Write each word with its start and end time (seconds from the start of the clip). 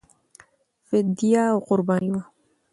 فدیه 0.87 1.43
او 1.53 1.59
قرباني 1.67 2.09
وه. 2.13 2.21